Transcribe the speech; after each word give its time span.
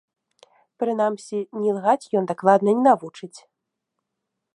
Прынамсі, 0.83 1.39
не 1.59 1.67
ілгаць 1.73 2.09
ён 2.21 2.25
дакладна 2.31 2.69
не 2.79 2.83
навучыць. 2.89 3.33